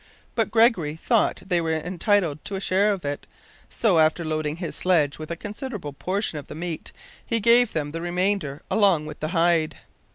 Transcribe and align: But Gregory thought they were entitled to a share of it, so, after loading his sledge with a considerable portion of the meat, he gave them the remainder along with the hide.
But 0.33 0.49
Gregory 0.49 0.95
thought 0.95 1.43
they 1.45 1.61
were 1.61 1.73
entitled 1.73 2.43
to 2.45 2.55
a 2.55 2.59
share 2.59 2.91
of 2.91 3.05
it, 3.05 3.27
so, 3.69 3.99
after 3.99 4.25
loading 4.25 4.55
his 4.55 4.75
sledge 4.75 5.19
with 5.19 5.29
a 5.29 5.35
considerable 5.35 5.93
portion 5.93 6.39
of 6.39 6.47
the 6.47 6.55
meat, 6.55 6.91
he 7.23 7.39
gave 7.39 7.73
them 7.73 7.91
the 7.91 8.01
remainder 8.01 8.63
along 8.71 9.05
with 9.05 9.19
the 9.19 9.27
hide. 9.27 9.77